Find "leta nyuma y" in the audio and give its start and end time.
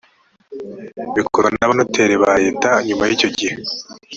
2.43-3.11